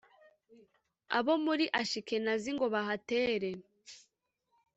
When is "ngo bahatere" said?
2.55-3.49